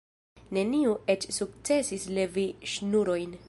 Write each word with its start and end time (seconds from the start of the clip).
Neniu 0.57 0.95
eĉ 1.15 1.27
sukcesis 1.39 2.09
levi 2.19 2.47
ŝnurojn. 2.75 3.39